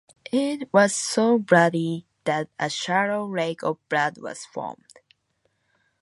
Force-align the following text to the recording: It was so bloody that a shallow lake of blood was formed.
It 0.31 0.67
was 0.73 0.95
so 0.95 1.37
bloody 1.37 2.07
that 2.23 2.49
a 2.57 2.71
shallow 2.71 3.23
lake 3.31 3.61
of 3.61 3.77
blood 3.87 4.17
was 4.17 4.43
formed. 4.45 4.95